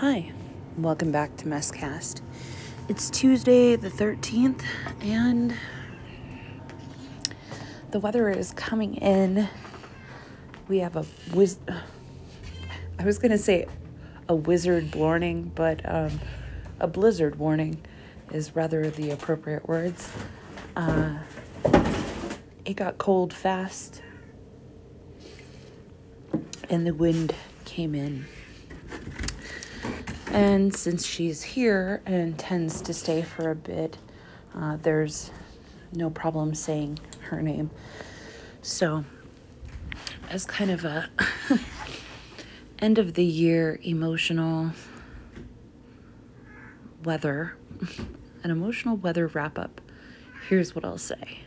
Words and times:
Hi, 0.00 0.32
welcome 0.78 1.12
back 1.12 1.36
to 1.36 1.44
Messcast. 1.44 2.22
It's 2.88 3.10
Tuesday 3.10 3.76
the 3.76 3.90
13th, 3.90 4.62
and 5.02 5.54
the 7.90 8.00
weather 8.00 8.30
is 8.30 8.52
coming 8.52 8.94
in. 8.94 9.46
We 10.68 10.78
have 10.78 10.96
a 10.96 11.04
wiz. 11.34 11.58
I 12.98 13.04
was 13.04 13.18
gonna 13.18 13.36
say 13.36 13.66
a 14.26 14.34
wizard 14.34 14.94
warning, 14.94 15.52
but 15.54 15.82
um, 15.84 16.18
a 16.80 16.86
blizzard 16.86 17.38
warning 17.38 17.84
is 18.32 18.56
rather 18.56 18.88
the 18.88 19.10
appropriate 19.10 19.68
words. 19.68 20.10
Uh, 20.76 21.18
it 22.64 22.74
got 22.74 22.96
cold 22.96 23.34
fast, 23.34 24.00
and 26.70 26.86
the 26.86 26.94
wind 26.94 27.34
came 27.66 27.94
in. 27.94 28.24
And 30.32 30.74
since 30.74 31.04
she's 31.04 31.42
here 31.42 32.02
and 32.06 32.38
tends 32.38 32.80
to 32.82 32.94
stay 32.94 33.22
for 33.22 33.50
a 33.50 33.56
bit, 33.56 33.98
uh, 34.54 34.76
there's 34.80 35.32
no 35.92 36.08
problem 36.08 36.54
saying 36.54 37.00
her 37.22 37.42
name. 37.42 37.70
So, 38.62 39.04
as 40.28 40.44
kind 40.44 40.70
of 40.70 40.84
a 40.84 41.10
end 42.78 42.98
of 42.98 43.14
the 43.14 43.24
year 43.24 43.80
emotional 43.82 44.70
weather, 47.02 47.56
an 48.44 48.52
emotional 48.52 48.96
weather 48.96 49.26
wrap 49.26 49.58
up, 49.58 49.80
here's 50.48 50.76
what 50.76 50.84
I'll 50.84 50.96
say. 50.96 51.40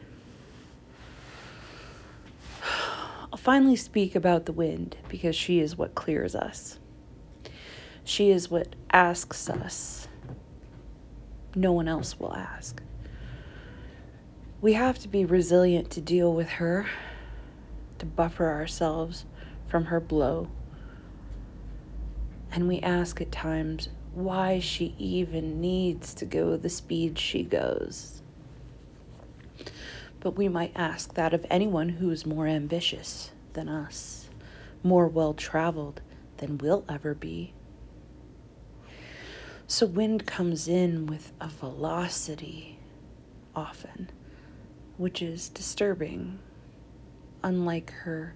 I'll 3.32 3.38
finally 3.38 3.78
speak 3.78 4.14
about 4.14 4.46
the 4.46 4.52
wind 4.52 4.98
because 5.08 5.38
she 5.38 5.62
is 5.62 5.78
what 5.78 5.96
clears 5.96 6.36
us. 6.36 6.80
She 8.04 8.32
is 8.32 8.52
what 8.52 8.76
asks 8.92 9.50
us. 9.50 10.08
No 11.56 11.72
one 11.72 11.88
else 11.88 12.20
will 12.20 12.34
ask. 12.34 12.82
We 14.62 14.74
have 14.74 15.00
to 15.00 15.08
be 15.08 15.26
resilient 15.26 15.90
to 15.92 16.02
deal 16.02 16.34
with 16.34 16.50
her, 16.50 16.88
to 18.00 18.06
buffer 18.06 18.50
ourselves 18.50 19.26
from 19.68 19.86
her 19.86 20.00
blow. 20.00 20.50
And 22.52 22.68
we 22.68 22.80
ask 22.80 23.20
at 23.22 23.32
times 23.32 23.90
why 24.14 24.60
she 24.60 24.96
even 24.98 25.60
needs 25.60 26.14
to 26.16 26.26
go 26.26 26.56
the 26.56 26.70
speed 26.70 27.18
she 27.18 27.44
goes. 27.44 28.22
But 30.20 30.38
we 30.38 30.48
might 30.48 30.72
ask 30.76 31.14
that 31.16 31.34
of 31.34 31.46
anyone 31.50 31.90
who 31.90 32.10
is 32.10 32.26
more 32.26 32.48
ambitious 32.48 33.32
than 33.54 33.68
us, 33.68 34.30
more 34.84 35.08
well 35.08 35.34
traveled 35.34 36.02
than 36.38 36.58
we'll 36.58 36.86
ever 36.88 37.14
be. 37.14 37.54
So, 39.76 39.88
wind 39.88 40.28
comes 40.28 40.68
in 40.68 41.08
with 41.08 41.32
a 41.42 41.48
velocity 41.48 42.78
often, 43.56 44.12
which 44.98 45.20
is 45.20 45.50
disturbing, 45.50 46.38
unlike 47.42 47.90
her 47.90 48.36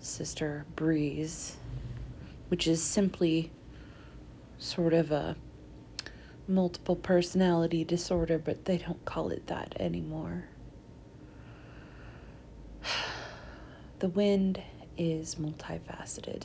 sister 0.00 0.66
Breeze, 0.76 1.56
which 2.48 2.66
is 2.66 2.82
simply 2.82 3.50
sort 4.58 4.92
of 4.92 5.10
a 5.10 5.36
multiple 6.46 6.96
personality 6.96 7.82
disorder, 7.82 8.36
but 8.36 8.66
they 8.66 8.76
don't 8.76 9.02
call 9.06 9.30
it 9.30 9.46
that 9.46 9.74
anymore. 9.80 10.44
The 14.00 14.08
wind 14.08 14.60
is 14.98 15.36
multifaceted. 15.36 16.42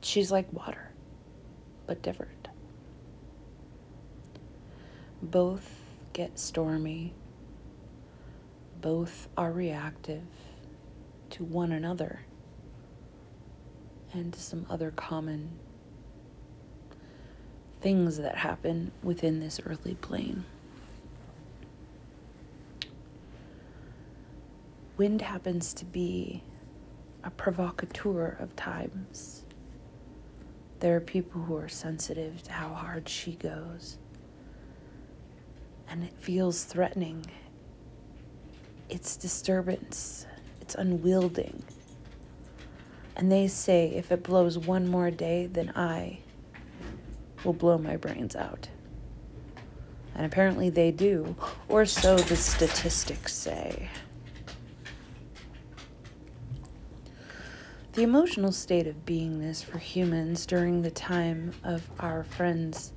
She's 0.00 0.32
like 0.32 0.50
water 0.50 0.91
but 1.86 2.02
different. 2.02 2.48
Both 5.22 5.80
get 6.12 6.38
stormy, 6.38 7.14
both 8.80 9.28
are 9.36 9.52
reactive 9.52 10.22
to 11.30 11.44
one 11.44 11.72
another 11.72 12.20
and 14.12 14.32
to 14.32 14.40
some 14.40 14.66
other 14.68 14.90
common 14.90 15.50
things 17.80 18.18
that 18.18 18.36
happen 18.36 18.92
within 19.02 19.40
this 19.40 19.60
earthly 19.64 19.94
plane. 19.94 20.44
Wind 24.98 25.22
happens 25.22 25.72
to 25.74 25.84
be 25.84 26.42
a 27.24 27.30
provocateur 27.30 28.36
of 28.38 28.54
times. 28.54 29.41
There 30.82 30.96
are 30.96 31.00
people 31.00 31.40
who 31.40 31.56
are 31.58 31.68
sensitive 31.68 32.42
to 32.42 32.50
how 32.50 32.74
hard 32.74 33.08
she 33.08 33.36
goes. 33.36 33.98
And 35.88 36.02
it 36.02 36.12
feels 36.18 36.64
threatening. 36.64 37.24
It's 38.88 39.16
disturbance. 39.16 40.26
It's 40.60 40.74
unwielding. 40.74 41.62
And 43.14 43.30
they 43.30 43.46
say 43.46 43.92
if 43.94 44.10
it 44.10 44.24
blows 44.24 44.58
one 44.58 44.88
more 44.88 45.12
day, 45.12 45.46
then 45.46 45.70
I 45.76 46.18
will 47.44 47.52
blow 47.52 47.78
my 47.78 47.96
brains 47.96 48.34
out. 48.34 48.66
And 50.16 50.26
apparently 50.26 50.68
they 50.68 50.90
do, 50.90 51.36
or 51.68 51.86
so 51.86 52.16
the 52.16 52.34
statistics 52.34 53.32
say. 53.32 53.88
The 57.92 58.04
emotional 58.04 58.52
state 58.52 58.86
of 58.86 59.04
beingness 59.04 59.62
for 59.62 59.76
humans 59.76 60.46
during 60.46 60.80
the 60.80 60.90
time 60.90 61.52
of 61.62 61.90
our 62.00 62.24
friends' 62.24 62.94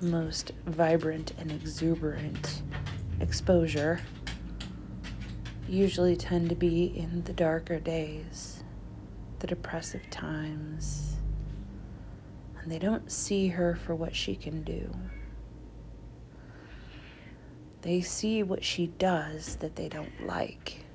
most 0.00 0.52
vibrant 0.64 1.32
and 1.36 1.50
exuberant 1.50 2.62
exposure 3.18 3.98
usually 5.68 6.14
tend 6.14 6.50
to 6.50 6.54
be 6.54 6.84
in 6.84 7.24
the 7.24 7.32
darker 7.32 7.80
days, 7.80 8.62
the 9.40 9.48
depressive 9.48 10.08
times, 10.08 11.16
and 12.62 12.70
they 12.70 12.78
don't 12.78 13.10
see 13.10 13.48
her 13.48 13.74
for 13.74 13.96
what 13.96 14.14
she 14.14 14.36
can 14.36 14.62
do. 14.62 14.88
They 17.82 18.02
see 18.02 18.44
what 18.44 18.62
she 18.62 18.86
does 18.86 19.56
that 19.56 19.74
they 19.74 19.88
don't 19.88 20.24
like. 20.28 20.85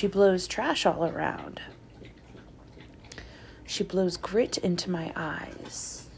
She 0.00 0.06
blows 0.06 0.48
trash 0.48 0.86
all 0.86 1.04
around. 1.04 1.60
She 3.66 3.84
blows 3.84 4.16
grit 4.16 4.56
into 4.56 4.90
my 4.90 5.12
eyes. 5.14 6.08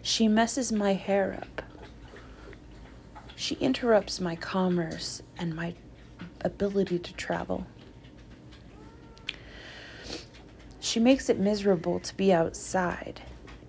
She 0.00 0.28
messes 0.28 0.72
my 0.72 0.94
hair 0.94 1.38
up. 1.42 1.60
She 3.34 3.56
interrupts 3.56 4.18
my 4.18 4.34
commerce 4.34 5.20
and 5.36 5.54
my 5.54 5.74
ability 6.40 6.98
to 7.00 7.12
travel. 7.12 7.66
She 10.80 10.98
makes 10.98 11.28
it 11.28 11.38
miserable 11.38 12.00
to 12.00 12.16
be 12.16 12.32
outside, 12.32 13.20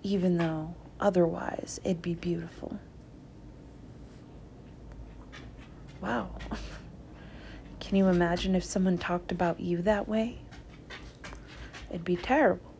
even 0.02 0.38
though 0.38 0.74
otherwise 1.00 1.78
it'd 1.84 2.00
be 2.00 2.14
beautiful. 2.14 2.78
Wow. 6.00 6.30
Can 7.88 7.96
you 7.96 8.08
imagine 8.08 8.54
if 8.54 8.64
someone 8.64 8.98
talked 8.98 9.32
about 9.32 9.60
you 9.60 9.80
that 9.80 10.06
way? 10.06 10.40
It'd 11.88 12.04
be 12.04 12.16
terrible. 12.16 12.70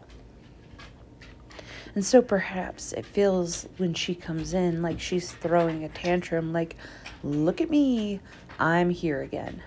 And 1.95 2.05
so 2.05 2.21
perhaps 2.21 2.93
it 2.93 3.07
feels 3.07 3.67
when 3.79 3.95
she 3.95 4.15
comes 4.15 4.53
in 4.53 4.83
like 4.83 5.01
she's 5.01 5.33
throwing 5.33 5.83
a 5.85 5.89
tantrum, 5.89 6.53
like, 6.53 6.77
look 7.25 7.63
at 7.63 7.71
me, 7.71 8.21
I'm 8.59 8.91
here 8.91 9.23
again. 9.23 9.63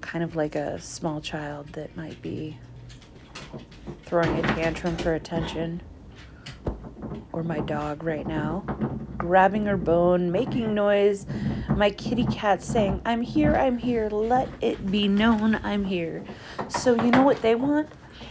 Kind 0.00 0.24
of 0.24 0.34
like 0.34 0.56
a 0.56 0.80
small 0.80 1.20
child 1.20 1.68
that 1.74 1.96
might 1.96 2.20
be 2.20 2.58
throwing 4.06 4.36
a 4.40 4.42
tantrum 4.42 4.96
for 4.96 5.14
attention. 5.14 5.82
Or 7.30 7.44
my 7.44 7.60
dog 7.60 8.02
right 8.02 8.26
now, 8.26 8.64
grabbing 9.16 9.66
her 9.66 9.76
bone, 9.76 10.32
making 10.32 10.74
noise, 10.74 11.26
my 11.76 11.90
kitty 11.90 12.24
cat 12.26 12.62
saying, 12.62 13.00
I'm 13.04 13.22
here, 13.22 13.54
I'm 13.54 13.78
here, 13.78 14.08
let 14.08 14.48
it 14.60 14.90
be 14.90 15.08
known 15.08 15.56
I'm 15.62 15.84
here. 15.84 16.24
So 16.68 16.94
you 16.94 17.10
know 17.10 17.22
what 17.22 17.40
they 17.42 17.54
want? 17.54 17.88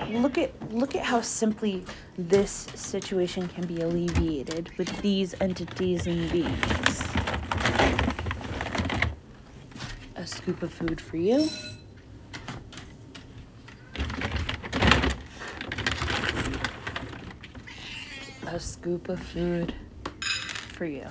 Look 0.09 0.37
at 0.37 0.51
look 0.71 0.95
at 0.95 1.03
how 1.03 1.21
simply 1.21 1.83
this 2.17 2.67
situation 2.75 3.47
can 3.47 3.65
be 3.65 3.81
alleviated 3.81 4.77
with 4.77 5.01
these 5.01 5.33
entities 5.39 6.07
and 6.07 6.31
beings. 6.31 7.03
A 10.15 10.25
scoop 10.25 10.61
of 10.61 10.73
food 10.73 10.99
for 10.99 11.17
you. 11.17 11.47
A 18.47 18.59
scoop 18.59 19.09
of 19.09 19.19
food 19.19 19.73
for 20.73 20.85
you. 20.85 21.07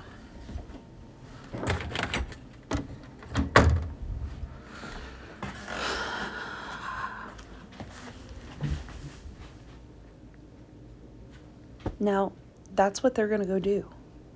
Now, 12.06 12.30
that's 12.72 13.02
what 13.02 13.16
they're 13.16 13.26
going 13.26 13.40
to 13.40 13.48
go 13.48 13.58
do. 13.58 13.90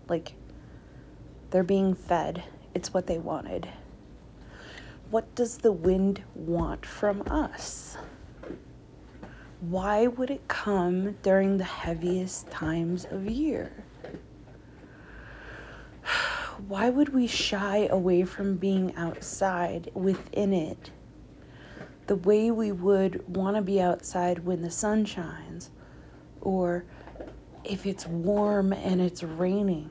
Like, 0.08 0.34
they're 1.50 1.62
being 1.62 1.94
fed, 1.94 2.42
it's 2.74 2.92
what 2.92 3.06
they 3.06 3.18
wanted. 3.18 3.68
What 5.12 5.32
does 5.36 5.58
the 5.58 5.70
wind 5.70 6.24
want 6.34 6.84
from 6.84 7.22
us? 7.30 7.96
Why 9.60 10.08
would 10.08 10.30
it 10.30 10.48
come 10.48 11.12
during 11.22 11.58
the 11.58 11.64
heaviest 11.64 12.50
times 12.50 13.06
of 13.08 13.30
year? 13.30 13.84
Why 16.66 16.90
would 16.90 17.14
we 17.14 17.28
shy 17.28 17.86
away 17.86 18.24
from 18.24 18.56
being 18.56 18.96
outside 18.96 19.92
within 19.94 20.52
it 20.52 20.90
the 22.08 22.16
way 22.16 22.50
we 22.50 22.72
would 22.72 23.28
want 23.28 23.54
to 23.54 23.62
be 23.62 23.80
outside 23.80 24.40
when 24.40 24.60
the 24.62 24.72
sun 24.72 25.04
shines 25.04 25.70
or 26.40 26.84
if 27.64 27.86
it's 27.86 28.06
warm 28.06 28.72
and 28.72 29.00
it's 29.00 29.22
raining? 29.22 29.90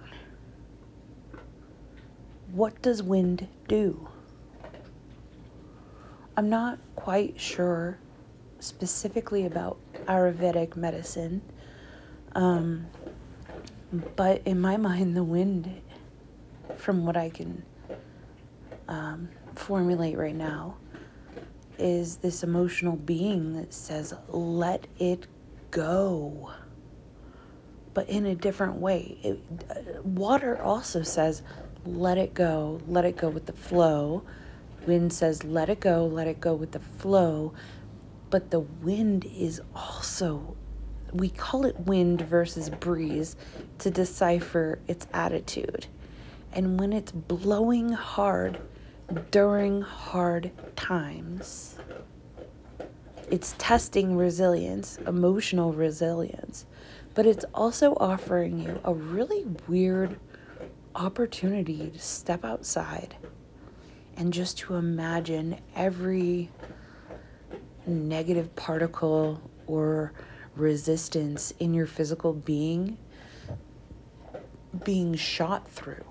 What 2.52 2.82
does 2.82 3.04
wind 3.04 3.48
do? 3.68 4.08
I'm 6.36 6.50
not 6.50 6.80
quite 6.96 7.40
sure 7.40 8.00
specifically 8.60 9.46
about 9.46 9.78
Ayurvedic 10.06 10.76
medicine, 10.76 11.42
um, 12.34 12.88
but 14.16 14.42
in 14.46 14.60
my 14.60 14.78
mind, 14.78 15.16
the 15.16 15.24
wind, 15.24 15.82
from 16.78 17.06
what 17.06 17.18
I 17.18 17.30
can 17.30 17.64
um, 18.88 19.30
formulate 19.56 20.18
right 20.18 20.36
now, 20.36 20.78
is 21.78 22.18
this 22.18 22.44
emotional 22.44 22.96
being 22.96 23.54
that 23.56 23.74
says, 23.74 24.14
let 24.30 24.88
it 24.98 25.28
go. 25.72 26.52
But 27.94 28.10
in 28.10 28.26
a 28.26 28.36
different 28.36 28.76
way. 28.76 29.18
It, 29.24 29.40
uh, 29.70 30.02
water 30.04 30.62
also 30.62 31.02
says, 31.02 31.42
let 31.86 32.18
it 32.18 32.34
go, 32.34 32.82
let 32.88 33.06
it 33.06 33.18
go 33.18 33.30
with 33.30 33.46
the 33.46 33.54
flow. 33.54 34.24
Wind 34.86 35.12
says, 35.12 35.44
let 35.44 35.70
it 35.70 35.80
go, 35.80 36.06
let 36.06 36.28
it 36.28 36.40
go 36.40 36.54
with 36.54 36.72
the 36.72 36.80
flow. 36.80 37.54
But 38.30 38.52
the 38.52 38.60
wind 38.60 39.26
is 39.26 39.62
also, 39.76 40.56
we 41.14 41.30
call 41.30 41.66
it 41.66 41.80
wind 41.82 42.22
versus 42.22 42.70
breeze 42.70 43.36
to 43.80 43.90
decipher 43.90 44.80
its 44.88 45.08
attitude. 45.14 45.88
And 46.54 46.80
when 46.80 46.94
it's 46.94 47.12
blowing 47.12 47.92
hard 47.92 48.60
during 49.32 49.82
hard 49.82 50.52
times, 50.76 51.78
it's 53.32 53.56
testing 53.58 54.16
resilience, 54.16 54.98
emotional 55.08 55.74
resilience, 55.74 56.66
but 57.20 57.28
it's 57.28 57.44
also 57.54 57.98
offering 58.00 58.62
you 58.62 58.80
a 58.86 58.94
really 58.94 59.44
weird 59.68 60.18
opportunity 60.96 61.90
to 61.90 62.00
step 62.00 62.46
outside 62.46 63.14
and 64.16 64.32
just 64.32 64.58
to 64.58 64.76
imagine 64.76 65.60
every 65.76 66.50
negative 67.86 68.56
particle 68.56 69.42
or 69.68 70.14
resistance 70.56 71.52
in 71.60 71.74
your 71.74 71.86
physical 71.86 72.32
being 72.32 72.98
being 74.86 75.14
shot 75.14 75.68
through 75.68 76.06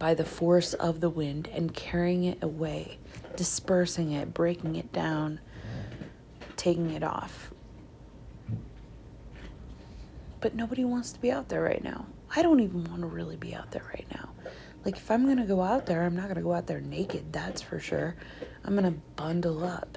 by 0.00 0.14
the 0.14 0.24
force 0.24 0.74
of 0.74 1.00
the 1.00 1.10
wind 1.10 1.48
and 1.52 1.74
carrying 1.74 2.24
it 2.24 2.42
away, 2.42 2.98
dispersing 3.36 4.10
it, 4.10 4.34
breaking 4.34 4.74
it 4.74 4.92
down, 4.92 5.38
taking 6.56 6.90
it 6.90 7.04
off. 7.04 7.52
But 10.42 10.56
nobody 10.56 10.84
wants 10.84 11.12
to 11.12 11.20
be 11.20 11.30
out 11.30 11.48
there 11.48 11.62
right 11.62 11.82
now. 11.82 12.04
I 12.34 12.42
don't 12.42 12.60
even 12.60 12.84
want 12.84 13.00
to 13.02 13.06
really 13.06 13.36
be 13.36 13.54
out 13.54 13.70
there 13.70 13.84
right 13.94 14.06
now. 14.12 14.30
Like, 14.84 14.96
if 14.96 15.08
I'm 15.10 15.24
going 15.24 15.36
to 15.36 15.44
go 15.44 15.62
out 15.62 15.86
there, 15.86 16.02
I'm 16.02 16.16
not 16.16 16.24
going 16.24 16.34
to 16.34 16.42
go 16.42 16.52
out 16.52 16.66
there 16.66 16.80
naked, 16.80 17.32
that's 17.32 17.62
for 17.62 17.78
sure. 17.78 18.16
I'm 18.64 18.72
going 18.76 18.92
to 18.92 19.00
bundle 19.14 19.64
up, 19.64 19.96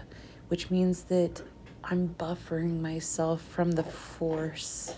which 0.50 0.70
means 0.70 1.04
that 1.06 1.42
I'm 1.84 2.16
buffering 2.20 2.80
myself 2.80 3.42
from 3.42 3.72
the 3.72 3.84
force 3.84 4.96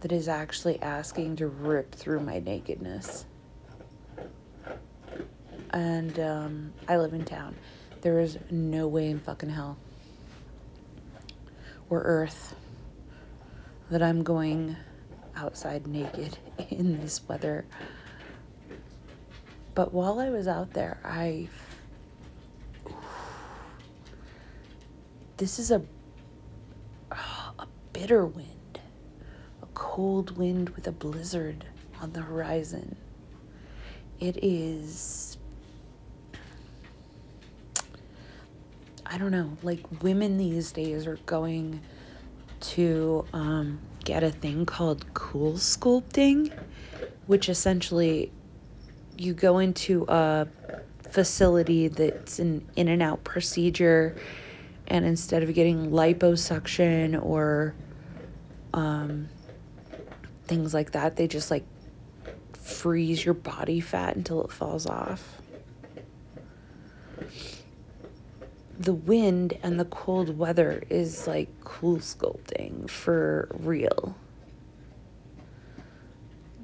that 0.00 0.10
is 0.10 0.28
actually 0.28 0.82
asking 0.82 1.36
to 1.36 1.46
rip 1.46 1.94
through 1.94 2.20
my 2.20 2.40
nakedness. 2.40 3.24
And 5.70 6.18
um, 6.18 6.72
I 6.88 6.96
live 6.96 7.12
in 7.12 7.24
town. 7.24 7.54
There 8.00 8.18
is 8.18 8.38
no 8.50 8.88
way 8.88 9.10
in 9.10 9.20
fucking 9.20 9.50
hell 9.50 9.76
or 11.90 12.02
earth 12.02 12.56
that 13.90 14.02
I'm 14.02 14.22
going 14.22 14.76
outside 15.36 15.86
naked 15.86 16.38
in 16.70 17.00
this 17.00 17.26
weather. 17.28 17.64
But 19.74 19.92
while 19.92 20.18
I 20.18 20.30
was 20.30 20.48
out 20.48 20.72
there, 20.72 20.98
I. 21.04 21.48
This 25.36 25.60
is 25.60 25.70
a. 25.70 25.82
a 27.12 27.66
bitter 27.92 28.26
wind, 28.26 28.80
a 29.62 29.66
cold 29.74 30.36
wind 30.36 30.70
with 30.70 30.86
a 30.88 30.92
blizzard 30.92 31.64
on 32.00 32.12
the 32.12 32.20
horizon. 32.20 32.96
It 34.20 34.38
is. 34.42 35.38
I 39.06 39.16
don't 39.16 39.30
know, 39.30 39.56
like 39.62 39.80
women 40.02 40.36
these 40.36 40.70
days 40.72 41.06
are 41.06 41.18
going 41.24 41.80
to 42.60 43.24
um, 43.32 43.80
get 44.04 44.22
a 44.22 44.30
thing 44.30 44.66
called 44.66 45.04
cool 45.14 45.54
sculpting, 45.54 46.52
which 47.26 47.48
essentially 47.48 48.32
you 49.16 49.34
go 49.34 49.58
into 49.58 50.04
a 50.08 50.46
facility 51.10 51.88
that's 51.88 52.38
an 52.38 52.66
in 52.76 52.88
and 52.88 53.02
out 53.02 53.24
procedure, 53.24 54.16
and 54.86 55.04
instead 55.04 55.42
of 55.42 55.52
getting 55.54 55.90
liposuction 55.90 57.22
or 57.22 57.74
um, 58.72 59.28
things 60.46 60.72
like 60.72 60.92
that, 60.92 61.16
they 61.16 61.26
just 61.26 61.50
like 61.50 61.64
freeze 62.54 63.24
your 63.24 63.34
body 63.34 63.80
fat 63.80 64.16
until 64.16 64.44
it 64.44 64.50
falls 64.50 64.86
off. 64.86 65.40
The 68.78 68.94
wind 68.94 69.58
and 69.62 69.78
the 69.78 69.84
cold 69.84 70.38
weather 70.38 70.84
is 70.88 71.26
like 71.26 71.48
cool 71.64 71.96
sculpting 71.98 72.88
for 72.88 73.48
real. 73.52 74.16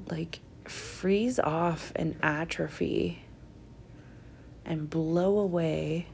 Like, 0.09 0.41
freeze 0.65 1.39
off 1.39 1.93
and 1.97 2.17
atrophy 2.23 3.23
and 4.65 4.89
blow 4.89 5.39
away 5.39 6.07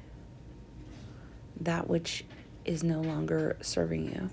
that 1.60 1.88
which 1.88 2.24
is 2.64 2.82
no 2.82 3.00
longer 3.00 3.56
serving 3.60 4.06
you. 4.06 4.30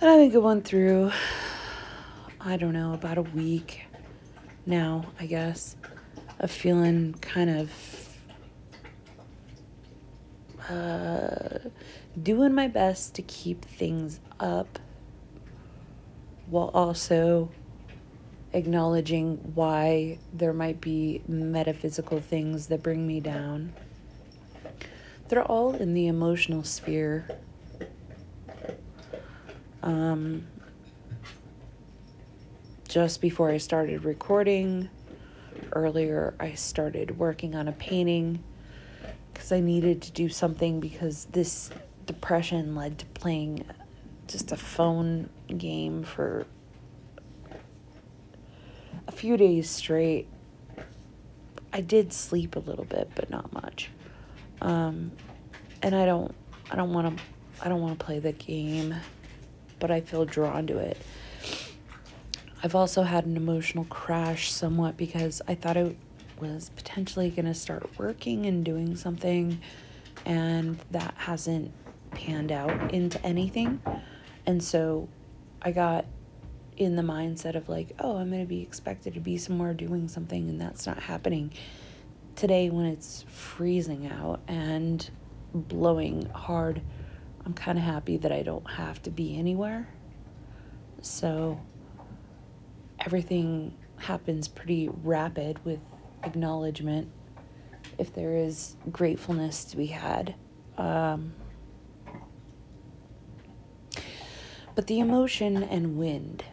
And 0.00 0.10
I've 0.10 0.18
been 0.18 0.30
going 0.30 0.62
through, 0.62 1.12
I 2.40 2.56
don't 2.56 2.72
know, 2.72 2.94
about 2.94 3.18
a 3.18 3.22
week 3.22 3.82
now, 4.66 5.06
I 5.20 5.26
guess, 5.26 5.76
of 6.38 6.50
feeling 6.50 7.14
kind 7.20 7.50
of 7.50 7.70
uh, 10.68 11.58
doing 12.20 12.54
my 12.54 12.68
best 12.68 13.14
to 13.14 13.22
keep 13.22 13.64
things 13.64 14.20
up 14.38 14.78
while 16.46 16.70
also 16.74 17.50
acknowledging 18.52 19.36
why 19.54 20.18
there 20.32 20.52
might 20.52 20.80
be 20.80 21.22
metaphysical 21.26 22.20
things 22.20 22.66
that 22.66 22.82
bring 22.82 23.06
me 23.06 23.20
down. 23.20 23.72
They're 25.28 25.44
all 25.44 25.74
in 25.74 25.94
the 25.94 26.08
emotional 26.08 26.62
sphere. 26.62 27.26
Um, 29.82 30.46
just 32.86 33.20
before 33.20 33.50
I 33.50 33.56
started 33.56 34.04
recording, 34.04 34.90
earlier 35.72 36.34
I 36.38 36.52
started 36.52 37.18
working 37.18 37.54
on 37.54 37.66
a 37.66 37.72
painting 37.72 38.44
because 39.42 39.50
I 39.50 39.58
needed 39.58 40.02
to 40.02 40.12
do 40.12 40.28
something 40.28 40.78
because 40.78 41.24
this 41.32 41.68
depression 42.06 42.76
led 42.76 43.00
to 43.00 43.06
playing 43.06 43.64
just 44.28 44.52
a 44.52 44.56
phone 44.56 45.30
game 45.48 46.04
for 46.04 46.46
a 49.08 49.10
few 49.10 49.36
days 49.36 49.68
straight. 49.68 50.28
I 51.72 51.80
did 51.80 52.12
sleep 52.12 52.54
a 52.54 52.60
little 52.60 52.84
bit, 52.84 53.10
but 53.16 53.30
not 53.30 53.52
much. 53.52 53.90
Um, 54.60 55.10
and 55.82 55.92
I 55.92 56.06
don't, 56.06 56.32
I 56.70 56.76
don't 56.76 56.92
want 56.92 57.18
to, 57.18 57.24
I 57.60 57.68
don't 57.68 57.80
want 57.80 57.98
to 57.98 58.04
play 58.04 58.20
the 58.20 58.30
game, 58.30 58.94
but 59.80 59.90
I 59.90 60.02
feel 60.02 60.24
drawn 60.24 60.68
to 60.68 60.78
it. 60.78 60.98
I've 62.62 62.76
also 62.76 63.02
had 63.02 63.26
an 63.26 63.36
emotional 63.36 63.86
crash 63.86 64.52
somewhat 64.52 64.96
because 64.96 65.42
I 65.48 65.56
thought 65.56 65.76
it 65.76 65.96
was 66.42 66.70
potentially 66.70 67.30
going 67.30 67.46
to 67.46 67.54
start 67.54 67.88
working 67.98 68.46
and 68.46 68.64
doing 68.64 68.96
something, 68.96 69.60
and 70.26 70.78
that 70.90 71.14
hasn't 71.16 71.72
panned 72.10 72.50
out 72.50 72.92
into 72.92 73.24
anything. 73.24 73.80
And 74.44 74.62
so 74.62 75.08
I 75.62 75.70
got 75.70 76.04
in 76.76 76.96
the 76.96 77.02
mindset 77.02 77.54
of 77.54 77.68
like, 77.68 77.92
oh, 78.00 78.16
I'm 78.16 78.28
going 78.28 78.42
to 78.42 78.48
be 78.48 78.60
expected 78.60 79.14
to 79.14 79.20
be 79.20 79.38
somewhere 79.38 79.72
doing 79.72 80.08
something, 80.08 80.48
and 80.48 80.60
that's 80.60 80.84
not 80.86 80.98
happening. 80.98 81.52
Today, 82.34 82.70
when 82.70 82.86
it's 82.86 83.24
freezing 83.28 84.08
out 84.08 84.40
and 84.48 85.08
blowing 85.54 86.28
hard, 86.30 86.82
I'm 87.46 87.54
kind 87.54 87.78
of 87.78 87.84
happy 87.84 88.16
that 88.16 88.32
I 88.32 88.42
don't 88.42 88.68
have 88.68 89.00
to 89.02 89.10
be 89.10 89.38
anywhere. 89.38 89.88
So 91.02 91.60
everything 92.98 93.74
happens 93.96 94.48
pretty 94.48 94.88
rapid 94.88 95.64
with 95.64 95.80
acknowledgement 96.24 97.08
if 97.98 98.14
there 98.14 98.36
is 98.36 98.76
gratefulness 98.90 99.64
to 99.64 99.76
be 99.76 99.86
had. 99.86 100.34
Um, 100.78 101.34
but 104.74 104.86
the 104.86 105.00
emotion 105.00 105.62
and 105.62 105.96
wind. 105.96 106.44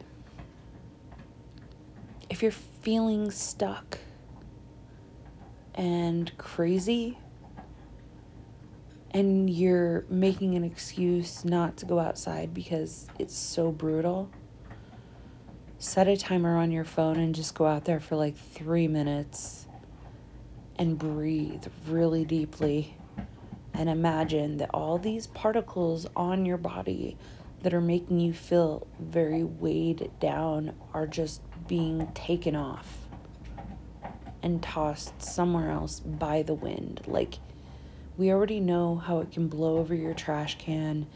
If 2.29 2.43
you're 2.43 2.51
feeling 2.51 3.31
stuck 3.31 3.97
and 5.73 6.31
crazy, 6.37 7.17
and 9.11 9.49
you're 9.49 10.05
making 10.09 10.55
an 10.55 10.63
excuse 10.63 11.43
not 11.43 11.77
to 11.77 11.85
go 11.85 11.99
outside 11.99 12.53
because 12.53 13.07
it's 13.17 13.35
so 13.35 13.71
brutal, 13.71 14.29
set 15.79 16.09
a 16.09 16.17
timer 16.17 16.57
on 16.57 16.71
your 16.71 16.83
phone 16.83 17.17
and 17.17 17.33
just 17.33 17.55
go 17.55 17.65
out 17.65 17.85
there 17.85 18.01
for 18.01 18.17
like 18.17 18.37
three 18.37 18.87
minutes 18.87 19.65
and 20.77 20.97
breathe 20.97 21.65
really 21.87 22.25
deeply 22.25 22.95
and 23.73 23.87
imagine 23.89 24.57
that 24.57 24.69
all 24.73 24.97
these 24.97 25.27
particles 25.27 26.05
on 26.17 26.45
your 26.45 26.57
body 26.57 27.17
that 27.61 27.73
are 27.73 27.79
making 27.79 28.19
you 28.19 28.33
feel 28.33 28.85
very 28.99 29.43
weighed 29.43 30.11
down 30.19 30.73
are 30.93 31.07
just 31.07 31.41
being 31.67 32.05
taken 32.13 32.57
off 32.57 32.97
and 34.43 34.61
tossed 34.61 35.21
somewhere 35.21 35.71
else 35.71 36.01
by 36.01 36.41
the 36.41 36.53
wind. 36.53 37.01
Like, 37.07 37.35
we 38.17 38.31
already 38.31 38.59
know 38.59 38.95
how 38.95 39.19
it 39.19 39.31
can 39.31 39.47
blow 39.47 39.77
over 39.77 39.95
your 39.95 40.13
trash 40.13 40.57
can 40.57 41.07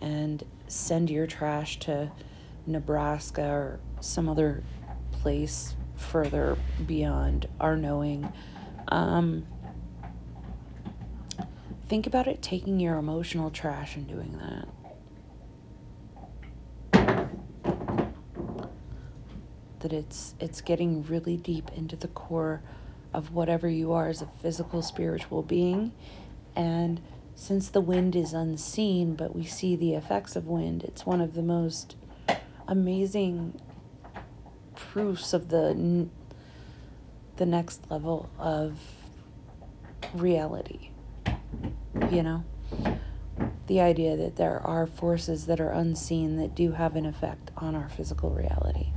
and 0.00 0.42
send 0.66 1.08
your 1.08 1.26
trash 1.28 1.78
to 1.80 2.10
Nebraska 2.66 3.44
or 3.44 3.80
some 4.00 4.28
other 4.28 4.62
place 5.12 5.76
further 5.96 6.56
beyond 6.86 7.48
our 7.60 7.76
knowing. 7.76 8.32
Um, 8.88 9.46
think 11.88 12.06
about 12.06 12.26
it 12.26 12.42
taking 12.42 12.80
your 12.80 12.96
emotional 12.96 13.50
trash 13.50 13.96
and 13.96 14.06
doing 14.06 14.38
that. 14.38 14.68
That 19.80 19.92
it's 19.92 20.34
it's 20.40 20.60
getting 20.60 21.04
really 21.04 21.36
deep 21.36 21.70
into 21.76 21.96
the 21.96 22.08
core 22.08 22.62
of 23.14 23.32
whatever 23.32 23.68
you 23.68 23.92
are 23.92 24.08
as 24.08 24.20
a 24.20 24.26
physical 24.26 24.82
spiritual 24.82 25.42
being 25.42 25.92
and 26.54 27.00
since 27.34 27.70
the 27.70 27.80
wind 27.80 28.14
is 28.14 28.32
unseen 28.32 29.14
but 29.14 29.34
we 29.34 29.44
see 29.44 29.76
the 29.76 29.94
effects 29.94 30.36
of 30.36 30.46
wind 30.46 30.82
it's 30.82 31.06
one 31.06 31.20
of 31.20 31.34
the 31.34 31.42
most 31.42 31.96
amazing 32.66 33.58
proofs 34.78 35.32
of 35.32 35.48
the 35.48 36.08
the 37.36 37.46
next 37.46 37.90
level 37.90 38.30
of 38.38 38.78
reality 40.14 40.90
you 42.10 42.22
know? 42.22 42.44
The 43.66 43.80
idea 43.80 44.16
that 44.16 44.36
there 44.36 44.60
are 44.60 44.86
forces 44.86 45.46
that 45.46 45.60
are 45.60 45.70
unseen 45.70 46.36
that 46.36 46.54
do 46.54 46.72
have 46.72 46.96
an 46.96 47.04
effect 47.06 47.50
on 47.56 47.74
our 47.74 47.88
physical 47.88 48.30
reality. 48.30 48.92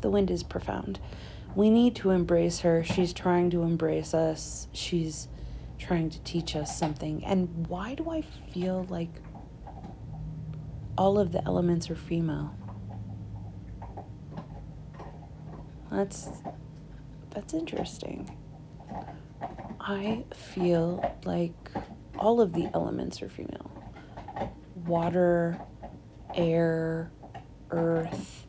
The 0.00 0.10
wind 0.10 0.30
is 0.30 0.42
profound. 0.42 0.98
We 1.54 1.70
need 1.70 1.94
to 1.96 2.10
embrace 2.10 2.60
her. 2.60 2.82
She's 2.84 3.12
trying 3.12 3.50
to 3.50 3.62
embrace 3.62 4.14
us. 4.14 4.68
She's 4.72 5.28
trying 5.78 6.10
to 6.10 6.20
teach 6.20 6.56
us 6.56 6.78
something. 6.78 7.22
And 7.24 7.66
why 7.68 7.94
do 7.94 8.08
i 8.10 8.22
feel 8.22 8.86
like 8.88 9.10
all 10.96 11.18
of 11.18 11.32
the 11.32 11.44
elements 11.44 11.90
are 11.90 11.94
female 11.94 12.54
That's 15.90 16.28
that's 17.30 17.54
interesting. 17.54 18.36
I 19.80 20.24
feel 20.34 21.14
like 21.24 21.54
all 22.18 22.40
of 22.40 22.52
the 22.52 22.68
elements 22.74 23.22
are 23.22 23.28
female. 23.28 23.70
Water, 24.86 25.60
air, 26.34 27.10
earth, 27.70 28.46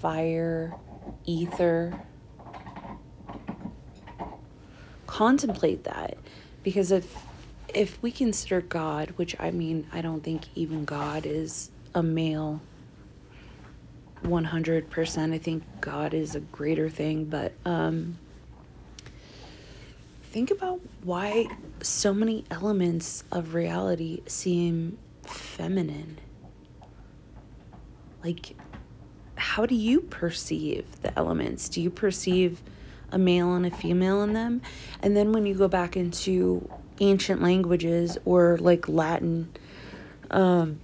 fire, 0.00 0.74
ether. 1.24 1.98
Contemplate 5.06 5.84
that 5.84 6.16
because 6.62 6.92
if 6.92 7.16
if 7.74 8.00
we 8.02 8.10
consider 8.10 8.60
God, 8.60 9.12
which 9.16 9.36
I 9.40 9.50
mean, 9.50 9.86
I 9.92 10.00
don't 10.00 10.22
think 10.22 10.44
even 10.54 10.84
God 10.84 11.26
is 11.26 11.70
a 11.94 12.02
male 12.02 12.60
100%. 14.24 15.32
I 15.32 15.38
think 15.38 15.62
God 15.80 16.14
is 16.14 16.34
a 16.34 16.40
greater 16.40 16.88
thing, 16.88 17.24
but 17.24 17.52
um, 17.64 18.18
think 20.24 20.50
about 20.50 20.80
why 21.02 21.46
so 21.82 22.12
many 22.12 22.44
elements 22.50 23.24
of 23.32 23.54
reality 23.54 24.22
seem 24.26 24.98
feminine. 25.22 26.18
Like, 28.22 28.56
how 29.36 29.66
do 29.66 29.74
you 29.74 30.00
perceive 30.00 30.84
the 31.02 31.16
elements? 31.18 31.68
Do 31.68 31.80
you 31.80 31.90
perceive 31.90 32.60
a 33.10 33.18
male 33.18 33.54
and 33.54 33.64
a 33.64 33.70
female 33.70 34.22
in 34.22 34.32
them? 34.32 34.62
And 35.02 35.16
then 35.16 35.32
when 35.32 35.46
you 35.46 35.54
go 35.54 35.68
back 35.68 35.96
into 35.96 36.68
ancient 37.00 37.40
languages 37.40 38.18
or 38.24 38.58
like 38.58 38.88
Latin, 38.88 39.50
um, 40.30 40.80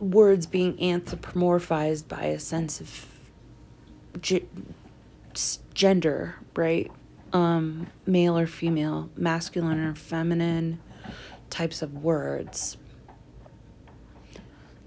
words 0.00 0.46
being 0.46 0.76
anthropomorphized 0.76 2.08
by 2.08 2.24
a 2.24 2.38
sense 2.38 2.80
of 2.80 3.06
g- 4.20 4.46
gender, 5.74 6.36
right? 6.54 6.90
Um, 7.32 7.88
male 8.06 8.38
or 8.38 8.46
female, 8.46 9.10
masculine 9.16 9.80
or 9.80 9.94
feminine 9.94 10.80
types 11.50 11.82
of 11.82 12.02
words. 12.02 12.76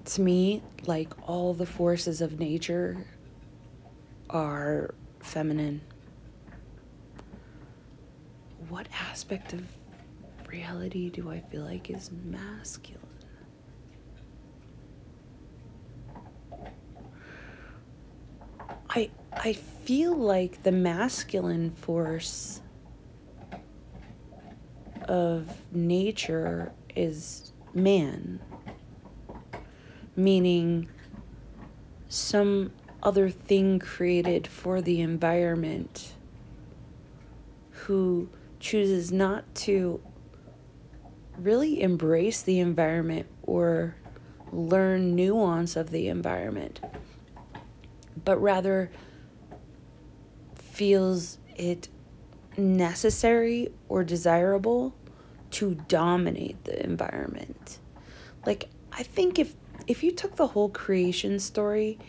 To 0.06 0.22
me, 0.22 0.64
like 0.86 1.10
all 1.28 1.54
the 1.54 1.66
forces 1.66 2.22
of 2.22 2.40
nature 2.40 3.06
are 4.30 4.94
feminine. 5.20 5.82
What 8.70 8.88
aspect 9.10 9.54
of 9.54 9.64
reality 10.48 11.10
do 11.10 11.30
I 11.30 11.42
feel 11.42 11.64
like 11.64 11.90
is 11.90 12.10
masculine? 12.26 13.11
I 19.34 19.54
feel 19.54 20.16
like 20.16 20.64
the 20.64 20.72
masculine 20.72 21.72
force 21.72 22.62
of 25.04 25.50
nature 25.72 26.72
is 26.96 27.54
man, 27.74 28.40
meaning 30.16 30.90
some 32.10 32.72
other 33.02 33.30
thing 33.30 33.80
created 33.80 34.46
for 34.48 34.82
the 34.82 35.02
environment 35.02 36.14
who 37.72 38.30
chooses 38.60 39.12
not 39.12 39.56
to 39.56 40.02
really 41.38 41.82
embrace 41.82 42.42
the 42.42 42.60
environment 42.60 43.26
or 43.42 43.96
learn 44.52 45.16
nuance 45.16 45.76
of 45.76 45.90
the 45.90 46.10
environment 46.10 46.80
but 48.24 48.42
rather 48.42 48.92
feels 50.82 51.38
it 51.56 51.90
necessary 52.58 53.72
or 53.88 54.04
desirable 54.04 54.96
to 55.52 55.76
dominate 55.88 56.64
the 56.64 56.84
environment. 56.84 57.78
Like 58.48 58.68
I 58.92 59.04
think 59.04 59.38
if 59.38 59.54
if 59.86 60.02
you 60.02 60.10
took 60.10 60.38
the 60.38 60.48
whole 60.48 60.70
creation 60.70 61.38
story 61.38 62.00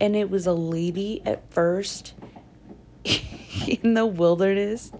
and 0.00 0.16
it 0.16 0.28
was 0.28 0.44
a 0.44 0.52
lady 0.52 1.22
at 1.24 1.48
first 1.52 2.14
in 3.04 3.94
the 3.94 4.04
wilderness 4.04 4.90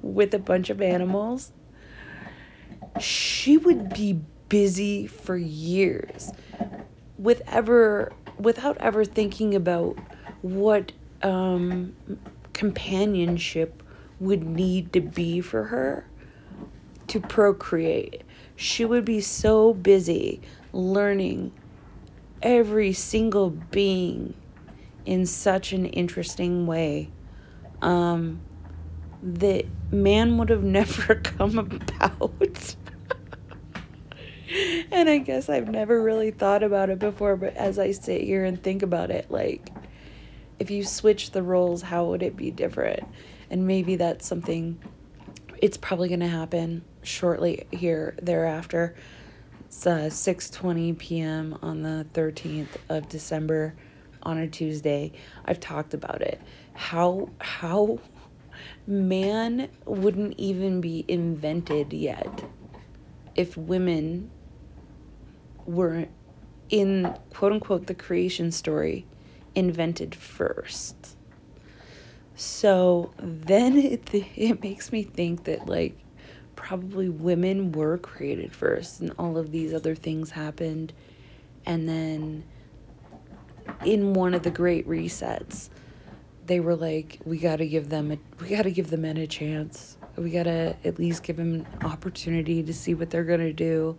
with 0.00 0.32
a 0.32 0.38
bunch 0.38 0.70
of 0.70 0.80
animals, 0.80 1.52
she 2.98 3.58
would 3.58 3.92
be 3.92 4.22
busy 4.48 5.06
for 5.06 5.36
years 5.36 6.32
with 7.18 7.42
ever 7.46 8.10
without 8.38 8.78
ever 8.78 9.04
thinking 9.04 9.54
about 9.54 9.98
what 10.40 10.92
um, 11.22 11.94
companionship 12.58 13.84
would 14.18 14.42
need 14.42 14.92
to 14.92 15.00
be 15.00 15.40
for 15.40 15.66
her 15.66 16.04
to 17.06 17.20
procreate. 17.20 18.22
She 18.56 18.84
would 18.84 19.04
be 19.04 19.20
so 19.20 19.72
busy 19.72 20.40
learning 20.72 21.52
every 22.42 22.92
single 22.92 23.50
being 23.50 24.34
in 25.06 25.24
such 25.24 25.72
an 25.72 25.86
interesting 25.86 26.66
way 26.66 27.12
um, 27.80 28.40
that 29.22 29.64
man 29.92 30.36
would 30.36 30.48
have 30.48 30.64
never 30.80 31.14
come 31.14 31.60
about. 31.60 32.74
and 34.90 35.08
I 35.08 35.18
guess 35.18 35.48
I've 35.48 35.68
never 35.68 36.02
really 36.02 36.32
thought 36.32 36.64
about 36.64 36.90
it 36.90 36.98
before, 36.98 37.36
but 37.36 37.56
as 37.56 37.78
I 37.78 37.92
sit 37.92 38.22
here 38.22 38.44
and 38.44 38.60
think 38.60 38.82
about 38.82 39.12
it, 39.12 39.30
like, 39.30 39.70
if 40.58 40.70
you 40.70 40.84
switch 40.84 41.30
the 41.30 41.42
roles, 41.42 41.82
how 41.82 42.06
would 42.06 42.22
it 42.22 42.36
be 42.36 42.50
different? 42.50 43.06
And 43.50 43.66
maybe 43.66 43.96
that's 43.96 44.26
something, 44.26 44.78
it's 45.60 45.76
probably 45.76 46.08
going 46.08 46.20
to 46.20 46.28
happen 46.28 46.84
shortly 47.02 47.66
here 47.70 48.14
thereafter. 48.20 48.94
It's 49.66 49.86
uh, 49.86 50.08
6:20 50.10 50.96
p.m. 50.98 51.58
on 51.62 51.82
the 51.82 52.06
13th 52.14 52.76
of 52.88 53.08
December 53.08 53.74
on 54.22 54.38
a 54.38 54.48
Tuesday. 54.48 55.12
I've 55.44 55.60
talked 55.60 55.94
about 55.94 56.22
it. 56.22 56.40
How 56.74 57.28
how 57.38 58.00
man 58.86 59.68
wouldn't 59.84 60.34
even 60.38 60.80
be 60.80 61.04
invented 61.06 61.92
yet 61.92 62.44
if 63.36 63.56
women 63.56 64.30
were 65.66 66.06
in 66.70 67.14
quote 67.30 67.52
unquote 67.52 67.86
the 67.86 67.94
creation 67.94 68.50
story 68.50 69.06
invented 69.58 70.14
first. 70.14 71.16
So 72.36 73.12
then 73.18 73.76
it, 73.78 74.08
it 74.12 74.62
makes 74.62 74.92
me 74.92 75.02
think 75.02 75.44
that 75.44 75.66
like 75.66 75.98
probably 76.54 77.08
women 77.08 77.72
were 77.72 77.98
created 77.98 78.52
first 78.52 79.00
and 79.00 79.12
all 79.18 79.36
of 79.36 79.50
these 79.50 79.74
other 79.74 79.94
things 79.94 80.30
happened. 80.30 80.92
And 81.66 81.88
then 81.88 82.44
in 83.84 84.14
one 84.14 84.32
of 84.32 84.42
the 84.44 84.50
great 84.50 84.88
resets 84.88 85.68
they 86.46 86.60
were 86.60 86.74
like 86.74 87.18
we 87.26 87.36
got 87.36 87.56
to 87.56 87.66
give 87.66 87.90
them 87.90 88.10
a, 88.10 88.18
we 88.40 88.48
got 88.48 88.62
to 88.62 88.70
give 88.70 88.88
the 88.88 88.96
men 88.96 89.18
a 89.18 89.26
chance. 89.26 89.98
We 90.16 90.30
got 90.30 90.44
to 90.44 90.74
at 90.82 90.98
least 90.98 91.22
give 91.22 91.36
them 91.36 91.54
an 91.54 91.66
opportunity 91.84 92.62
to 92.62 92.72
see 92.72 92.94
what 92.94 93.10
they're 93.10 93.24
going 93.24 93.40
to 93.40 93.52
do. 93.52 93.98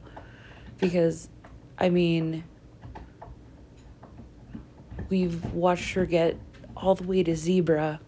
Because 0.80 1.30
i 1.78 1.89
mean 1.89 2.44
we've 5.10 5.44
watched 5.54 5.94
her 5.94 6.06
get 6.06 6.38
all 6.75 6.96
the 6.96 7.04
way 7.04 7.24
to 7.24 7.36
zebra 7.36 8.00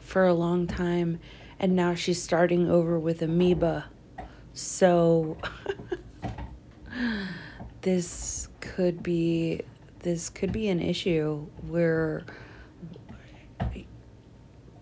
for 0.00 0.26
a 0.26 0.34
long 0.34 0.66
time 0.66 1.18
and 1.58 1.74
now 1.74 1.94
she's 1.94 2.22
starting 2.22 2.70
over 2.70 2.98
with 2.98 3.22
amoeba 3.22 3.84
so 4.52 5.36
this 7.82 8.48
could 8.60 9.02
be 9.02 9.60
this 10.00 10.30
could 10.30 10.52
be 10.52 10.68
an 10.68 10.80
issue 10.80 11.46
where 11.66 12.24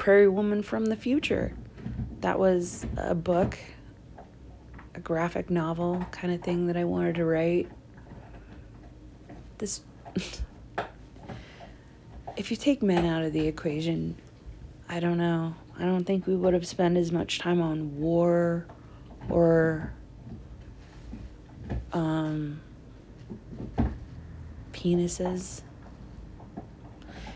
Prairie 0.02 0.26
Woman 0.26 0.64
from 0.64 0.86
the 0.86 0.96
Future. 0.96 1.54
That 2.22 2.36
was 2.36 2.84
a 2.96 3.14
book, 3.14 3.56
a 4.96 5.00
graphic 5.00 5.48
novel 5.48 6.04
kind 6.10 6.34
of 6.34 6.42
thing 6.42 6.66
that 6.66 6.76
I 6.76 6.82
wanted 6.82 7.14
to 7.14 7.24
write. 7.24 7.70
This 9.58 9.82
if 12.36 12.50
you 12.50 12.56
take 12.56 12.82
men 12.82 13.04
out 13.04 13.22
of 13.22 13.32
the 13.32 13.46
equation, 13.46 14.16
I 14.88 15.00
don't 15.00 15.18
know. 15.18 15.54
I 15.78 15.84
don't 15.84 16.04
think 16.04 16.26
we 16.26 16.36
would 16.36 16.54
have 16.54 16.66
spent 16.66 16.96
as 16.96 17.12
much 17.12 17.38
time 17.38 17.60
on 17.60 17.98
war 17.98 18.66
or 19.28 19.92
um 21.92 22.60
penises. 24.72 25.62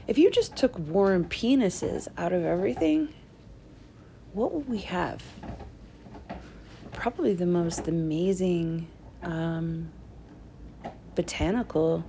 If 0.07 0.19
you 0.19 0.31
just 0.31 0.57
took 0.57 0.79
war 0.79 1.13
and 1.13 1.29
penises 1.29 2.09
out 2.17 2.33
of 2.33 2.45
everything, 2.45 3.09
what 4.33 4.53
would 4.53 4.69
we 4.69 4.79
have? 4.79 5.23
Probably 6.93 7.35
the 7.35 7.47
most 7.47 7.89
amazing 7.89 8.87
um, 9.23 9.91
botanical 11.15 12.05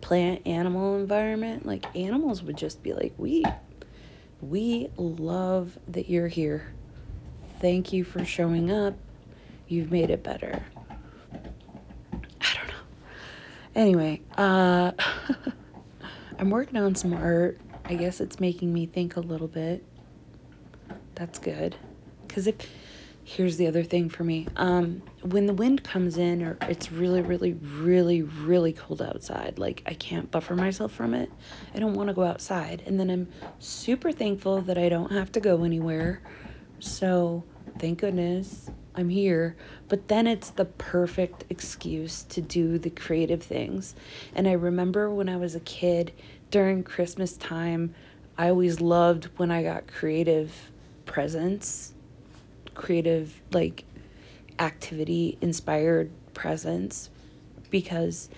plant 0.00 0.46
animal 0.46 0.96
environment. 0.96 1.66
Like 1.66 1.84
animals 1.96 2.42
would 2.42 2.56
just 2.56 2.82
be 2.82 2.92
like, 2.92 3.12
we, 3.16 3.44
we 4.40 4.90
love 4.96 5.78
that 5.88 6.08
you're 6.08 6.28
here. 6.28 6.72
Thank 7.60 7.92
you 7.92 8.04
for 8.04 8.24
showing 8.24 8.70
up. 8.70 8.94
You've 9.68 9.92
made 9.92 10.10
it 10.10 10.22
better. 10.22 10.64
I 12.12 12.54
don't 12.54 12.68
know. 12.68 12.82
Anyway, 13.74 14.22
uh, 14.36 14.92
I'm 16.38 16.50
working 16.50 16.76
on 16.78 16.94
some 16.94 17.12
art. 17.12 17.60
I 17.84 17.94
guess 17.94 18.20
it's 18.20 18.40
making 18.40 18.72
me 18.72 18.86
think 18.86 19.16
a 19.16 19.20
little 19.20 19.48
bit. 19.48 19.84
That's 21.14 21.38
good. 21.38 21.76
Because 22.26 22.46
if, 22.46 22.56
here's 23.36 23.56
the 23.58 23.66
other 23.68 23.84
thing 23.84 24.08
for 24.08 24.24
me 24.24 24.44
um, 24.56 25.00
when 25.22 25.46
the 25.46 25.54
wind 25.54 25.84
comes 25.84 26.16
in 26.16 26.42
or 26.42 26.58
it's 26.62 26.90
really, 26.90 27.22
really, 27.22 27.52
really, 27.52 28.22
really 28.22 28.72
cold 28.72 29.00
outside, 29.00 29.56
like 29.56 29.84
I 29.86 29.94
can't 29.94 30.28
buffer 30.32 30.56
myself 30.56 30.90
from 30.90 31.14
it, 31.14 31.30
I 31.72 31.78
don't 31.78 31.94
want 31.94 32.08
to 32.08 32.12
go 32.12 32.24
outside. 32.24 32.82
And 32.86 32.98
then 32.98 33.08
I'm 33.08 33.28
super 33.60 34.10
thankful 34.10 34.62
that 34.62 34.76
I 34.76 34.88
don't 34.88 35.12
have 35.12 35.30
to 35.32 35.40
go 35.40 35.62
anywhere. 35.62 36.22
So, 36.80 37.44
thank 37.78 38.00
goodness 38.00 38.68
I'm 38.96 39.08
here. 39.08 39.56
But 39.88 40.08
then 40.08 40.26
it's 40.26 40.50
the 40.50 40.64
perfect 40.64 41.44
excuse 41.50 42.24
to 42.24 42.40
do 42.40 42.78
the 42.78 42.90
creative 42.90 43.44
things. 43.44 43.94
And 44.34 44.48
I 44.48 44.52
remember 44.52 45.08
when 45.08 45.28
I 45.28 45.36
was 45.36 45.54
a 45.54 45.60
kid 45.60 46.12
during 46.50 46.82
Christmas 46.82 47.36
time, 47.36 47.94
I 48.36 48.48
always 48.48 48.80
loved 48.80 49.26
when 49.36 49.52
I 49.52 49.62
got 49.62 49.86
creative 49.86 50.72
presents, 51.06 51.92
creative, 52.74 53.40
like, 53.52 53.84
activity 54.58 55.38
inspired 55.40 56.10
presents 56.34 57.10
because 57.70 58.28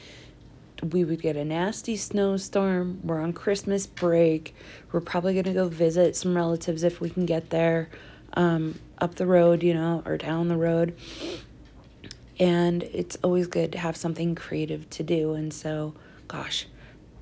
we 0.82 1.04
would 1.04 1.22
get 1.22 1.36
a 1.36 1.44
nasty 1.44 1.96
snowstorm. 1.96 3.00
We're 3.04 3.20
on 3.20 3.32
Christmas 3.32 3.86
break. 3.86 4.54
We're 4.90 5.00
probably 5.00 5.34
going 5.34 5.44
to 5.44 5.52
go 5.52 5.68
visit 5.68 6.16
some 6.16 6.36
relatives 6.36 6.82
if 6.82 7.00
we 7.00 7.08
can 7.10 7.26
get 7.26 7.50
there 7.50 7.88
um, 8.34 8.78
up 8.98 9.14
the 9.14 9.26
road, 9.26 9.62
you 9.62 9.74
know, 9.74 10.02
or 10.04 10.16
down 10.16 10.48
the 10.48 10.56
road. 10.56 10.96
And 12.38 12.82
it's 12.82 13.16
always 13.22 13.46
good 13.46 13.72
to 13.72 13.78
have 13.78 13.96
something 13.96 14.34
creative 14.34 14.88
to 14.90 15.02
do. 15.02 15.34
And 15.34 15.52
so, 15.52 15.94
gosh, 16.26 16.66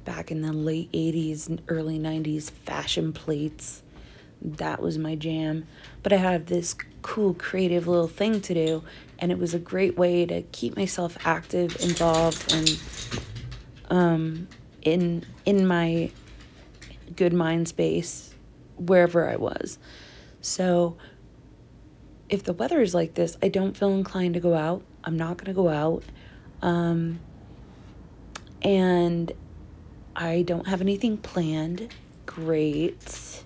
back 0.04 0.30
in 0.30 0.40
the 0.40 0.52
late 0.52 0.90
80s 0.92 1.48
and 1.48 1.60
early 1.68 1.98
90s, 1.98 2.50
fashion 2.50 3.12
plates, 3.12 3.82
that 4.42 4.80
was 4.80 4.98
my 4.98 5.14
jam. 5.14 5.66
But 6.02 6.12
I 6.12 6.16
had 6.16 6.46
this 6.46 6.74
cool, 7.02 7.34
creative 7.34 7.86
little 7.86 8.08
thing 8.08 8.40
to 8.42 8.54
do. 8.54 8.84
And 9.18 9.30
it 9.30 9.38
was 9.38 9.52
a 9.52 9.58
great 9.58 9.98
way 9.98 10.24
to 10.26 10.42
keep 10.42 10.76
myself 10.76 11.18
active, 11.26 11.76
involved, 11.82 12.52
and 12.54 12.80
um, 13.90 14.48
in 14.82 15.26
in 15.44 15.66
my 15.66 16.10
good 17.16 17.32
mind 17.32 17.68
space 17.68 18.34
wherever 18.76 19.28
I 19.28 19.36
was. 19.36 19.78
So 20.40 20.96
if 22.30 22.44
the 22.44 22.52
weather 22.52 22.80
is 22.80 22.94
like 22.94 23.14
this, 23.14 23.36
I 23.42 23.48
don't 23.48 23.76
feel 23.76 23.90
inclined 23.90 24.34
to 24.34 24.40
go 24.40 24.54
out. 24.54 24.82
I'm 25.04 25.16
not 25.16 25.36
going 25.36 25.46
to 25.46 25.52
go 25.52 25.68
out. 25.68 26.02
Um, 26.62 27.20
and 28.62 29.32
I 30.14 30.42
don't 30.42 30.66
have 30.66 30.80
anything 30.80 31.18
planned. 31.18 31.92
Great. 32.26 33.42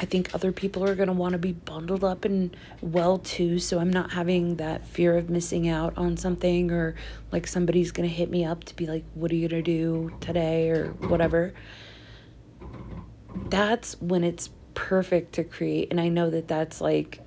I 0.00 0.04
think 0.04 0.34
other 0.34 0.52
people 0.52 0.84
are 0.84 0.94
going 0.94 1.08
to 1.08 1.12
want 1.12 1.32
to 1.32 1.38
be 1.38 1.52
bundled 1.52 2.04
up 2.04 2.24
and 2.24 2.56
well 2.80 3.18
too, 3.18 3.58
so 3.58 3.80
I'm 3.80 3.90
not 3.90 4.12
having 4.12 4.56
that 4.56 4.86
fear 4.86 5.16
of 5.16 5.28
missing 5.28 5.68
out 5.68 5.92
on 5.96 6.16
something 6.16 6.70
or 6.70 6.94
like 7.32 7.46
somebody's 7.48 7.90
going 7.90 8.08
to 8.08 8.14
hit 8.14 8.30
me 8.30 8.44
up 8.44 8.62
to 8.64 8.76
be 8.76 8.86
like, 8.86 9.04
what 9.14 9.32
are 9.32 9.34
you 9.34 9.48
going 9.48 9.64
to 9.64 9.70
do 9.70 10.12
today 10.20 10.70
or 10.70 10.88
whatever. 11.08 11.52
That's 13.48 14.00
when 14.00 14.22
it's 14.22 14.50
perfect 14.74 15.34
to 15.34 15.44
create. 15.44 15.88
And 15.90 16.00
I 16.00 16.08
know 16.08 16.30
that 16.30 16.46
that's 16.46 16.80
like 16.80 17.20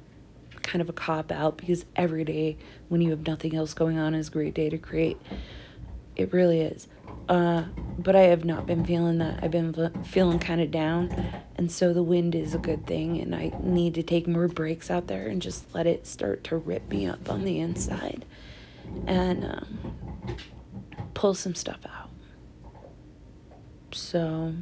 kind 0.61 0.81
of 0.81 0.87
a 0.87 0.93
cop 0.93 1.31
out 1.31 1.57
because 1.57 1.85
every 1.95 2.23
day 2.23 2.57
when 2.87 3.01
you 3.01 3.09
have 3.09 3.27
nothing 3.27 3.55
else 3.55 3.73
going 3.73 3.97
on 3.97 4.15
is 4.15 4.29
a 4.29 4.31
great 4.31 4.53
day 4.53 4.69
to 4.69 4.77
create. 4.77 5.19
It 6.15 6.31
really 6.31 6.61
is. 6.61 6.87
Uh, 7.29 7.63
but 7.97 8.15
I 8.15 8.21
have 8.23 8.45
not 8.45 8.65
been 8.65 8.83
feeling 8.83 9.19
that. 9.19 9.43
I've 9.43 9.51
been 9.51 9.73
feeling 10.03 10.39
kind 10.39 10.59
of 10.59 10.71
down. 10.71 11.11
And 11.55 11.71
so 11.71 11.93
the 11.93 12.03
wind 12.03 12.35
is 12.35 12.55
a 12.55 12.57
good 12.57 12.85
thing. 12.87 13.19
And 13.19 13.35
I 13.35 13.51
need 13.61 13.93
to 13.95 14.03
take 14.03 14.27
more 14.27 14.47
breaks 14.47 14.89
out 14.89 15.07
there 15.07 15.27
and 15.27 15.41
just 15.41 15.73
let 15.73 15.87
it 15.87 16.07
start 16.07 16.43
to 16.45 16.57
rip 16.57 16.89
me 16.89 17.05
up 17.05 17.29
on 17.29 17.43
the 17.43 17.59
inside 17.59 18.25
and 19.07 19.45
um, 19.45 19.95
pull 21.13 21.33
some 21.33 21.55
stuff 21.55 21.79
out. 21.85 22.09
So. 23.91 24.53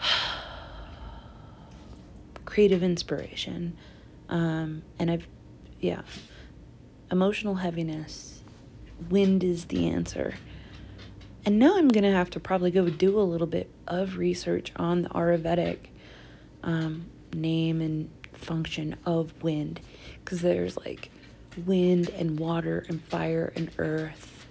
creative 2.44 2.82
inspiration. 2.82 3.76
Um, 4.28 4.82
and 4.98 5.10
I've, 5.10 5.26
yeah, 5.80 6.02
emotional 7.12 7.56
heaviness. 7.56 8.42
Wind 9.10 9.44
is 9.44 9.66
the 9.66 9.86
answer. 9.86 10.34
And 11.44 11.58
now 11.58 11.76
I'm 11.76 11.88
going 11.88 12.04
to 12.04 12.12
have 12.12 12.30
to 12.30 12.40
probably 12.40 12.70
go 12.70 12.88
do 12.88 13.20
a 13.20 13.22
little 13.22 13.46
bit 13.46 13.68
of 13.86 14.16
research 14.16 14.72
on 14.76 15.02
the 15.02 15.08
Ayurvedic 15.10 15.78
um, 16.62 17.06
name 17.34 17.82
and 17.82 18.10
function 18.32 18.96
of 19.04 19.42
wind. 19.42 19.80
Because 20.24 20.40
there's 20.40 20.76
like 20.78 21.10
wind 21.66 22.08
and 22.08 22.40
water 22.40 22.86
and 22.88 23.02
fire 23.04 23.52
and 23.54 23.70
earth. 23.76 24.46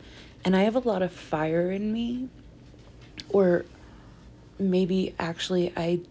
And 0.45 0.55
I 0.55 0.61
have 0.61 0.75
a 0.75 0.79
lot 0.79 1.01
of 1.01 1.11
fire 1.11 1.71
in 1.71 1.91
me. 1.91 2.29
Or 3.29 3.65
maybe 4.59 5.15
actually 5.17 5.73
I 5.75 6.01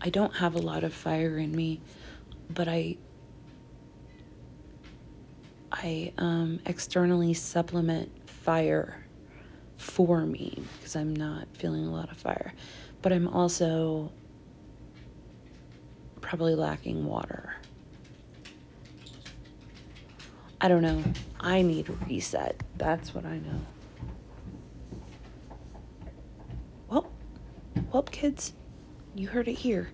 I 0.00 0.10
don't 0.10 0.36
have 0.36 0.54
a 0.54 0.58
lot 0.58 0.84
of 0.84 0.92
fire 0.94 1.38
in 1.38 1.54
me, 1.54 1.80
but 2.50 2.68
I 2.68 2.96
I 5.80 6.12
um, 6.18 6.58
externally 6.66 7.34
supplement 7.34 8.28
fire 8.28 9.04
for 9.76 10.26
me 10.26 10.60
because 10.76 10.96
I'm 10.96 11.14
not 11.14 11.46
feeling 11.56 11.86
a 11.86 11.90
lot 11.92 12.10
of 12.10 12.16
fire. 12.16 12.52
But 13.00 13.12
I'm 13.12 13.28
also 13.28 14.10
probably 16.20 16.56
lacking 16.56 17.06
water. 17.06 17.54
I 20.60 20.66
don't 20.66 20.82
know. 20.82 21.02
I 21.38 21.62
need 21.62 21.88
a 21.88 21.92
reset. 22.06 22.60
That's 22.76 23.14
what 23.14 23.24
I 23.24 23.38
know. 23.38 23.60
Well, 26.88 27.08
well, 27.92 28.02
kids, 28.02 28.52
you 29.14 29.28
heard 29.28 29.46
it 29.46 29.58
here. 29.58 29.90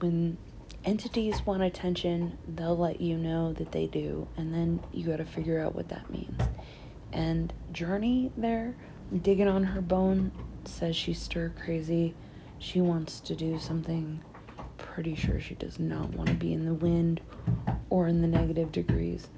When 0.00 0.36
entities 0.84 1.44
want 1.46 1.62
attention, 1.62 2.38
they'll 2.48 2.76
let 2.76 3.00
you 3.00 3.16
know 3.16 3.52
that 3.54 3.72
they 3.72 3.86
do, 3.86 4.26
and 4.36 4.52
then 4.52 4.80
you 4.92 5.06
got 5.06 5.18
to 5.18 5.24
figure 5.24 5.60
out 5.60 5.74
what 5.74 5.88
that 5.88 6.10
means. 6.10 6.40
And 7.12 7.52
Journey 7.72 8.32
there, 8.36 8.74
digging 9.22 9.48
on 9.48 9.64
her 9.64 9.80
bone, 9.80 10.32
says 10.64 10.96
she's 10.96 11.20
stir 11.20 11.52
crazy. 11.62 12.14
She 12.58 12.80
wants 12.80 13.20
to 13.20 13.34
do 13.34 13.58
something. 13.58 14.22
Pretty 14.78 15.14
sure 15.14 15.40
she 15.40 15.54
does 15.54 15.78
not 15.78 16.10
want 16.10 16.28
to 16.28 16.34
be 16.34 16.52
in 16.52 16.64
the 16.64 16.74
wind 16.74 17.20
or 17.90 18.08
in 18.08 18.20
the 18.20 18.28
negative 18.28 18.72
degrees. 18.72 19.28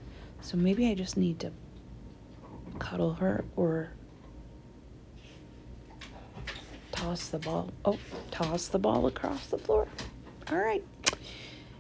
So 0.41 0.57
maybe 0.57 0.91
I 0.91 0.95
just 0.95 1.17
need 1.17 1.41
to 1.41 1.53
cuddle 2.79 3.15
her 3.15 3.45
or 3.57 3.91
toss 6.93 7.29
the 7.29 7.39
ball. 7.39 7.71
Oh, 7.85 7.99
toss 8.31 8.69
the 8.69 8.79
ball 8.79 9.07
across 9.07 9.47
the 9.47 9.59
floor. 9.59 9.89
All 10.51 10.59
right. 10.59 10.85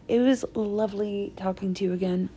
It 0.08 0.20
was 0.20 0.44
lovely 0.54 1.32
talking 1.36 1.74
to 1.74 1.84
you 1.84 1.92
again. 1.92 2.28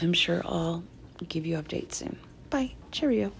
I'm 0.00 0.12
sure 0.12 0.42
I'll 0.44 0.82
give 1.28 1.46
you 1.46 1.56
updates 1.56 1.94
soon. 1.94 2.18
Bye. 2.50 2.72
Cheerio. 2.90 3.32